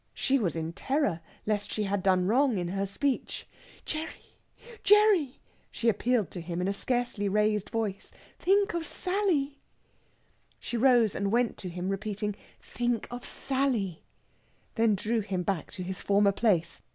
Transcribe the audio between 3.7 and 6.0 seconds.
"Gerry, Gerry!" she